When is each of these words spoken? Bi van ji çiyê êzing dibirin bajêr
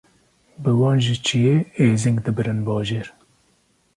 Bi 0.61 0.71
van 0.79 0.97
ji 1.05 1.15
çiyê 1.25 1.55
êzing 1.85 2.17
dibirin 2.25 2.59
bajêr 2.67 3.07